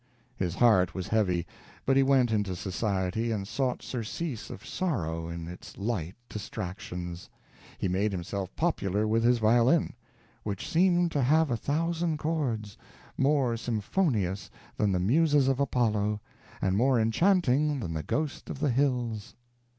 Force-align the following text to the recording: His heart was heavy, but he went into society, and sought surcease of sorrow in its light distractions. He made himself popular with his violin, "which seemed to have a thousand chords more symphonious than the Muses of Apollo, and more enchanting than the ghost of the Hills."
His 0.35 0.55
heart 0.55 0.95
was 0.95 1.09
heavy, 1.09 1.45
but 1.85 1.95
he 1.95 2.01
went 2.01 2.31
into 2.31 2.55
society, 2.55 3.31
and 3.31 3.47
sought 3.47 3.83
surcease 3.83 4.49
of 4.49 4.65
sorrow 4.65 5.27
in 5.29 5.47
its 5.47 5.77
light 5.77 6.15
distractions. 6.27 7.29
He 7.77 7.87
made 7.87 8.11
himself 8.11 8.49
popular 8.55 9.07
with 9.07 9.23
his 9.23 9.37
violin, 9.37 9.93
"which 10.41 10.67
seemed 10.67 11.11
to 11.11 11.21
have 11.21 11.51
a 11.51 11.55
thousand 11.55 12.17
chords 12.17 12.79
more 13.15 13.55
symphonious 13.55 14.49
than 14.75 14.91
the 14.91 14.99
Muses 14.99 15.47
of 15.47 15.59
Apollo, 15.59 16.19
and 16.63 16.75
more 16.75 16.99
enchanting 16.99 17.79
than 17.79 17.93
the 17.93 18.01
ghost 18.01 18.49
of 18.49 18.57
the 18.59 18.71
Hills." 18.71 19.35